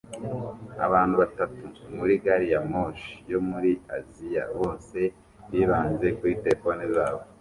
Abantu 0.85 1.15
batatu 1.21 1.63
muri 1.95 2.13
gari 2.23 2.47
ya 2.53 2.61
moshi 2.71 3.13
yo 3.31 3.39
muri 3.49 3.71
Aziya 3.97 4.43
bose 4.59 4.99
bibanze 5.51 6.07
kuri 6.17 6.33
terefone 6.43 6.83
zabo 6.95 7.21